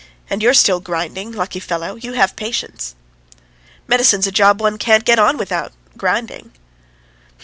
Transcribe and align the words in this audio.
And 0.31 0.41
you're 0.41 0.55
still 0.55 0.79
grinding! 0.79 1.31
Lucky 1.31 1.59
fellow! 1.59 1.93
You 1.95 2.13
have 2.13 2.35
patience." 2.35 2.95
"Medicine's 3.87 4.25
a 4.25 4.31
job 4.31 4.59
one 4.59 4.79
can't 4.79 5.05
get 5.05 5.19
on 5.19 5.37
with 5.37 5.49
without 5.51 5.73
grinding." 5.95 6.53